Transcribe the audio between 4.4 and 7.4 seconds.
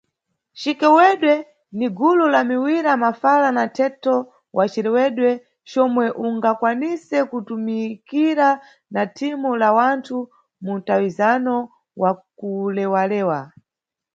wa cirewedwe comwe ungakwanise